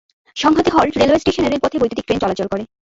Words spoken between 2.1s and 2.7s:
চলাচল করে।